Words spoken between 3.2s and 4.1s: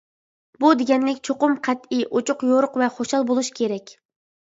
بولۇش كېرەك.